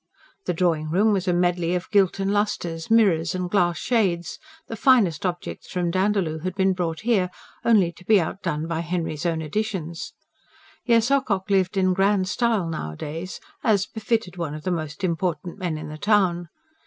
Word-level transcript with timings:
The 0.47 0.53
drawing 0.55 0.89
room 0.89 1.13
was 1.13 1.27
a 1.27 1.31
medley 1.33 1.75
of 1.75 1.87
gilt 1.91 2.19
and 2.19 2.33
lustres, 2.33 2.89
mirrors 2.89 3.35
and 3.35 3.47
glass 3.51 3.77
shades; 3.77 4.39
the 4.67 4.75
finest 4.75 5.27
objects 5.27 5.69
from 5.69 5.91
Dandaloo 5.91 6.39
had 6.39 6.55
been 6.55 6.73
brought 6.73 7.01
here, 7.01 7.29
only 7.63 7.91
to 7.91 8.03
be 8.05 8.19
outdone 8.19 8.65
by 8.65 8.79
Henry's 8.79 9.27
own 9.27 9.43
additions. 9.43 10.13
Yes, 10.85 11.11
Ocock 11.11 11.51
lived 11.51 11.77
in 11.77 11.93
grand 11.93 12.27
style 12.27 12.67
nowadays, 12.67 13.39
as 13.63 13.85
befitted 13.85 14.37
one 14.37 14.55
of 14.55 14.63
the 14.63 14.71
most 14.71 15.03
important 15.03 15.59
men 15.59 15.77
in 15.77 15.89
the 15.89 15.99
town. 15.99 16.49